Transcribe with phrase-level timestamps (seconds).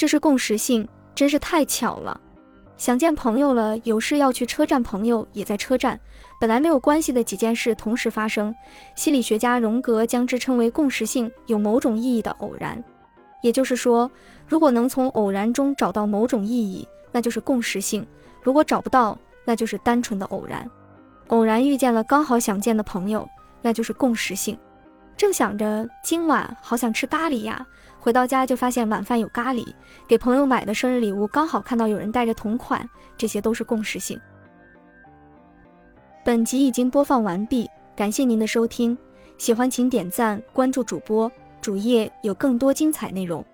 [0.00, 2.18] 这是共识性，真是太巧了。
[2.78, 6.00] 想见朋友了，有事要去车站，朋友也在车站。
[6.40, 8.54] 本来没有关系的几件事同时发生，
[8.96, 12.82] 心理学家荣格将之称为共识性，有某种意义的偶然。
[13.42, 14.10] 也就是说，
[14.48, 18.02] 如果能从偶然中找到某种意义，那就是共识性；
[18.42, 20.66] 如果找不到，那就是单纯的偶然。
[21.26, 23.28] 偶然遇见了刚好想见的朋友，
[23.60, 24.58] 那就是共识性。
[25.20, 27.66] 正想着今晚好想吃咖喱呀。
[27.98, 29.62] 回到家就发现晚饭有咖喱，
[30.08, 34.18] 给朋友买的生日礼物刚好看到有人带着同款，这些都是共识性。
[36.24, 38.96] 本集已经播放完毕，感谢您的收听，
[39.36, 43.44] 喜欢请点赞关注主播，主页有更多精彩内容。